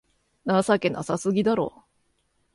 [0.63, 1.85] 情けなさすぎだろ